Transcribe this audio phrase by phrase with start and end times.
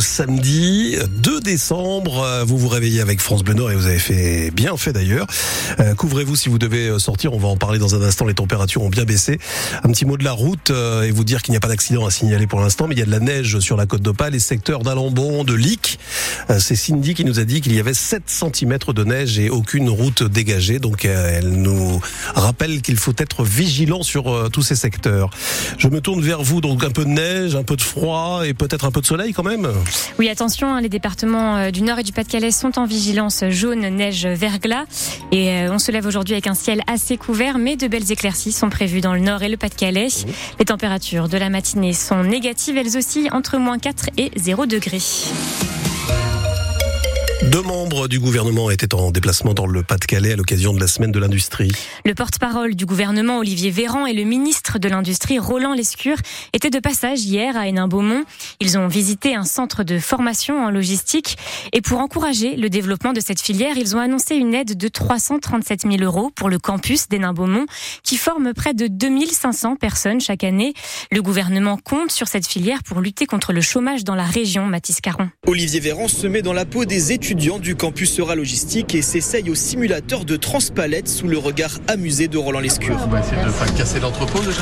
[0.00, 2.44] samedi 2 décembre.
[2.46, 5.26] Vous vous réveillez avec France Bleu Nord et vous avez fait bien fait d'ailleurs.
[5.78, 7.32] Euh, couvrez-vous si vous devez sortir.
[7.32, 8.26] On va en parler dans un instant.
[8.26, 9.38] Les températures ont bien baissé.
[9.84, 12.06] Un petit mot de la route euh, et vous dire qu'il n'y a pas d'accident
[12.06, 14.32] à signaler pour l'instant, mais il y a de la neige sur la côte d'Opale,
[14.32, 15.98] les secteurs d'Alembon, de Lic.
[16.50, 19.50] Euh, c'est Cindy qui nous a dit qu'il y avait 7 cm de neige et
[19.50, 20.78] aucune route dégagée.
[20.78, 22.00] Donc elle nous
[22.34, 25.30] rappelle qu'il faut être vigilant sur tous ces secteurs.
[25.78, 26.60] Je me tourne vers vous.
[26.60, 29.32] Donc un peu de neige, un peu de froid et peut-être un peu de soleil
[29.32, 29.68] quand même.
[30.18, 33.80] Oui, attention, hein, les départements euh, du Nord et du Pas-de-Calais sont en vigilance jaune,
[33.88, 34.84] neige, verglas.
[35.32, 38.52] Et euh, on se lève aujourd'hui avec un ciel assez couvert, mais de belles éclaircies
[38.52, 40.08] sont prévues dans le Nord et le Pas-de-Calais.
[40.58, 45.00] Les températures de la matinée sont négatives, elles aussi entre moins 4 et 0 degrés.
[47.50, 51.10] Deux membres du gouvernement étaient en déplacement dans le Pas-de-Calais à l'occasion de la semaine
[51.10, 51.72] de l'industrie.
[52.04, 56.18] Le porte-parole du gouvernement, Olivier Véran, et le ministre de l'Industrie, Roland Lescure,
[56.52, 58.22] étaient de passage hier à Hénin-Beaumont.
[58.60, 61.38] Ils ont visité un centre de formation en logistique.
[61.72, 65.88] Et pour encourager le développement de cette filière, ils ont annoncé une aide de 337
[65.90, 67.66] 000 euros pour le campus d'Hénin-Beaumont,
[68.04, 70.72] qui forme près de 2500 personnes chaque année.
[71.10, 75.00] Le gouvernement compte sur cette filière pour lutter contre le chômage dans la région, Mathis
[75.00, 75.30] Caron.
[75.48, 79.48] Olivier Véran se met dans la peau des étudiants du campus Sera Logistique et s'essaye
[79.48, 82.98] au simulateur de transpalette sous le regard amusé de Roland Lescure.
[83.02, 84.60] On va essayer de pas casser l'entrepôt déjà.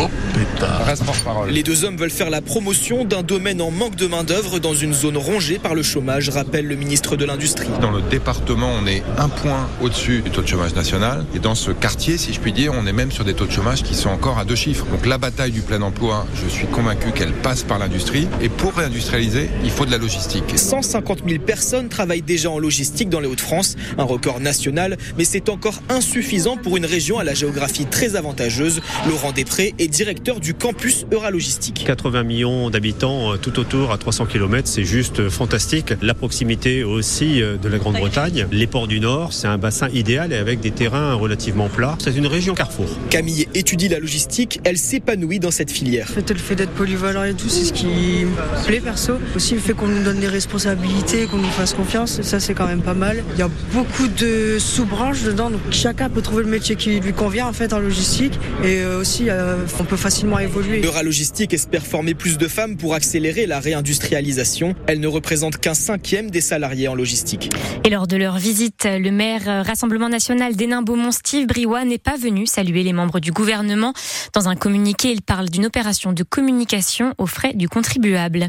[0.00, 0.86] Oh pétard.
[0.86, 1.50] Reste parole.
[1.50, 4.94] Les deux hommes veulent faire la promotion d'un domaine en manque de main-d'œuvre dans une
[4.94, 7.66] zone rongée par le chômage, rappelle le ministre de l'Industrie.
[7.80, 11.24] Dans le département, on est un point au-dessus du taux de chômage national.
[11.34, 13.52] Et dans ce quartier, si je puis dire, on est même sur des taux de
[13.52, 14.86] chômage qui sont encore à deux chiffres.
[14.86, 18.28] Donc la bataille du plein emploi, je suis convaincu qu'elle passe par l'industrie.
[18.40, 20.44] Et pour réindustrialiser, il faut de la logistique.
[20.54, 25.48] 150 000 personnes travaillent déjà en logistique dans les Hauts-de-France, un record national, mais c'est
[25.48, 28.80] encore insuffisant pour une région à la géographie très avantageuse.
[29.08, 31.84] Laurent Després est directeur du campus Euralogistique.
[31.86, 35.94] 80 millions d'habitants euh, tout autour à 300 km, c'est juste fantastique.
[36.02, 40.32] La proximité aussi euh, de la Grande-Bretagne, les ports du Nord, c'est un bassin idéal
[40.32, 41.96] et avec des terrains relativement plats.
[42.02, 42.86] C'est une région carrefour.
[43.10, 46.08] Camille étudie la logistique, elle s'épanouit dans cette filière.
[46.16, 49.14] le fait d'être polyvalent et tout, c'est ce qui me plaît perso.
[49.36, 52.66] Aussi le fait qu'on nous donne des responsabilités, qu'on nous fasse confiance ça c'est quand
[52.66, 53.24] même pas mal.
[53.34, 57.12] Il y a beaucoup de sous-branches dedans, donc chacun peut trouver le métier qui lui
[57.12, 60.82] convient en fait en logistique et euh, aussi euh, on peut facilement évoluer.
[61.02, 64.74] Logistique espère former plus de femmes pour accélérer la réindustrialisation.
[64.86, 67.50] Elle ne représente qu'un cinquième des salariés en logistique.
[67.84, 72.16] Et lors de leur visite, le maire euh, Rassemblement national d'Hénin-Beaumont, Steve Briouat, n'est pas
[72.16, 73.94] venu saluer les membres du gouvernement.
[74.34, 78.48] Dans un communiqué, il parle d'une opération de communication aux frais du contribuable.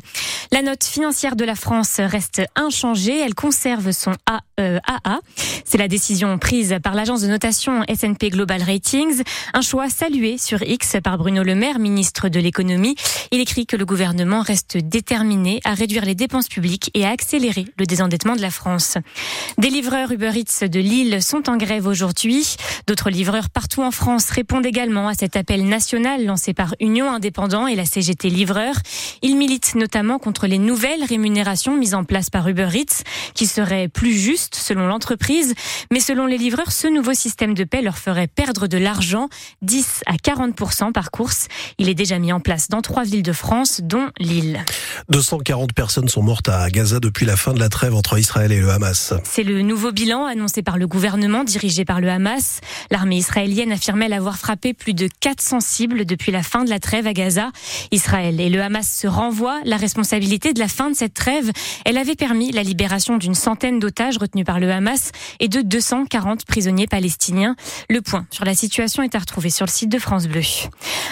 [0.51, 3.19] La note financière de la France reste inchangée.
[3.19, 4.15] Elle conserve son
[4.61, 4.79] Euh,
[5.65, 9.23] C'est la décision prise par l'agence de notation S&P Global Ratings.
[9.53, 12.95] Un choix salué sur X par Bruno Le Maire, ministre de l'économie.
[13.31, 17.65] Il écrit que le gouvernement reste déterminé à réduire les dépenses publiques et à accélérer
[17.77, 18.97] le désendettement de la France.
[19.57, 22.55] Des livreurs Uber Eats de Lille sont en grève aujourd'hui.
[22.87, 27.67] D'autres livreurs partout en France répondent également à cet appel national lancé par Union Indépendant
[27.67, 28.75] et la CGT Livreurs.
[29.21, 33.87] Ils militent notamment contre les nouvelles rémunérations mises en place par Uber Eats qui serait
[33.87, 34.11] plus
[34.53, 35.53] juste selon l'entreprise.
[35.91, 39.29] Mais selon les livreurs, ce nouveau système de paie leur ferait perdre de l'argent,
[39.61, 41.47] 10 à 40% par course.
[41.77, 44.63] Il est déjà mis en place dans trois villes de France, dont Lille.
[45.09, 48.59] 240 personnes sont mortes à Gaza depuis la fin de la trêve entre Israël et
[48.59, 49.13] le Hamas.
[49.23, 52.59] C'est le nouveau bilan annoncé par le gouvernement dirigé par le Hamas.
[52.89, 57.07] L'armée israélienne affirmait l'avoir frappé plus de 400 cibles depuis la fin de la trêve
[57.07, 57.51] à Gaza.
[57.91, 61.51] Israël et le Hamas se renvoient la responsabilité de la fin de cette trêve.
[61.85, 66.45] Elle avait permis la libération d'une centaine d'otages retenus par le Hamas et de 240
[66.45, 67.55] prisonniers palestiniens.
[67.89, 70.41] Le point sur la situation est à retrouver sur le site de France Bleu.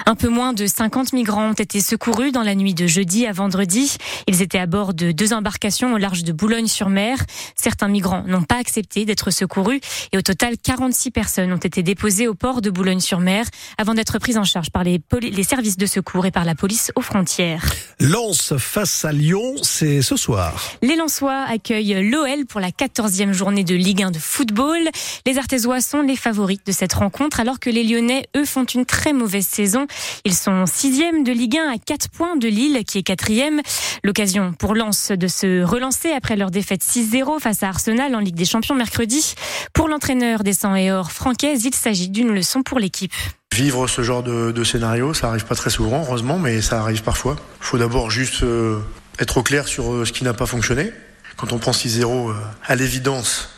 [0.05, 3.33] Un peu moins de 50 migrants ont été secourus dans la nuit de jeudi à
[3.33, 3.97] vendredi.
[4.27, 7.17] Ils étaient à bord de deux embarcations au large de Boulogne-sur-Mer.
[7.55, 9.81] Certains migrants n'ont pas accepté d'être secourus
[10.13, 13.45] et au total 46 personnes ont été déposées au port de Boulogne-sur-Mer
[13.77, 16.91] avant d'être prises en charge par les, les services de secours et par la police
[16.95, 17.65] aux frontières.
[17.99, 20.63] Lance face à Lyon, c'est ce soir.
[20.81, 22.71] Les Lensois accueillent l'OL pour la
[23.09, 24.77] 14e journée de Ligue 1 de football.
[25.25, 28.85] Les Artésois sont les favoris de cette rencontre alors que les Lyonnais, eux, font une
[28.85, 29.87] très mauvaise saison.
[30.25, 33.61] Ils sont sixième de Ligue 1 à 4 points de Lille qui est quatrième.
[34.03, 38.35] L'occasion pour Lens de se relancer après leur défaite 6-0 face à Arsenal en Ligue
[38.35, 39.33] des Champions mercredi.
[39.73, 43.13] Pour l'entraîneur des 100 et or francaise, il s'agit d'une leçon pour l'équipe.
[43.55, 47.37] Vivre ce genre de, scénario, ça arrive pas très souvent, heureusement, mais ça arrive parfois.
[47.61, 48.77] Il faut d'abord juste euh,
[49.17, 50.91] être au clair sur euh, ce qui n'a pas fonctionné.
[51.39, 52.33] Quand on prend 6-0 euh,
[52.67, 53.49] à l'évidence,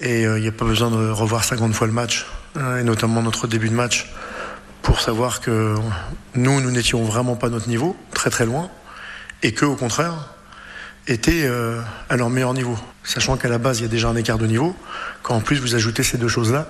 [0.00, 2.26] et il n'y a pas besoin de revoir 50 fois le match,
[2.56, 4.10] et notamment notre début de match,
[4.82, 5.74] pour savoir que
[6.34, 8.70] nous, nous n'étions vraiment pas notre niveau, très très loin,
[9.42, 10.36] et que au contraire,
[11.08, 12.78] étaient euh, à leur meilleur niveau.
[13.04, 14.76] Sachant qu'à la base, il y a déjà un écart de niveau.
[15.22, 16.68] Quand en plus vous ajoutez ces deux choses-là,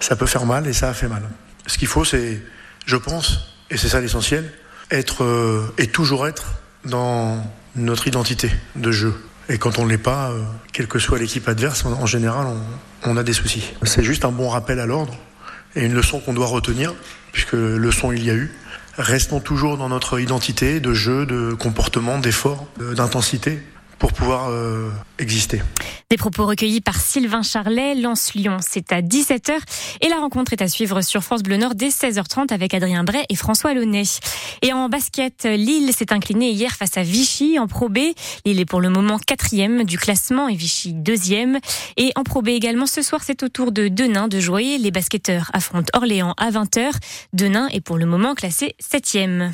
[0.00, 1.22] ça peut faire mal et ça a fait mal.
[1.66, 2.42] Ce qu'il faut, c'est,
[2.86, 4.52] je pense, et c'est ça l'essentiel,
[4.90, 6.44] être euh, et toujours être
[6.84, 7.44] dans
[7.76, 9.14] notre identité de jeu.
[9.48, 10.42] Et quand on ne l'est pas, euh,
[10.72, 12.46] quelle que soit l'équipe adverse, en, général,
[13.04, 13.72] on, a des soucis.
[13.82, 15.14] C'est juste un bon rappel à l'ordre
[15.74, 16.94] et une leçon qu'on doit retenir,
[17.32, 18.52] puisque leçon il y a eu.
[18.98, 23.62] Restons toujours dans notre identité de jeu, de comportement, d'effort, de- d'intensité
[24.02, 24.90] pour pouvoir euh,
[25.20, 25.62] exister.
[26.10, 28.56] Des propos recueillis par Sylvain Charlet, Lance-Lyon.
[28.60, 29.52] C'est à 17h
[30.00, 33.24] et la rencontre est à suivre sur France Bleu Nord dès 16h30 avec Adrien Bray
[33.28, 34.02] et François Launay.
[34.62, 37.98] Et en basket, Lille s'est incliné hier face à Vichy en Pro B.
[38.44, 41.60] Lille est pour le moment quatrième du classement et Vichy deuxième.
[41.96, 44.78] Et en Pro B également ce soir, c'est au tour de Denain de jouer.
[44.78, 46.90] Les basketteurs affrontent Orléans à 20h.
[47.34, 49.50] Denain est pour le moment classé septième.